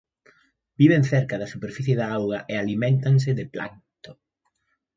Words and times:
Viven 0.81 1.03
cerca 1.09 1.35
da 1.41 1.51
superficie 1.53 1.93
da 2.01 2.07
agua 2.17 2.37
e 2.51 2.53
aliméntanse 2.57 3.29
de 3.39 3.45
plancto. 3.53 4.11